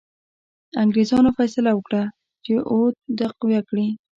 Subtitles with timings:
[0.81, 2.03] انګرېزانو فیصله وکړه
[2.43, 3.87] چې اود تقویه کړي.